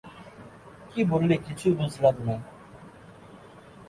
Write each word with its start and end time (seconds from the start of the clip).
কী 0.91 1.01
বললি 1.03 1.35
কিছুই 1.37 1.73
বুঝলাম 1.73 2.15
না। 2.25 2.35